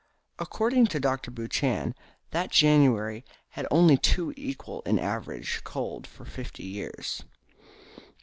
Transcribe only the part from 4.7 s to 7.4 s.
in average cold for fifty years.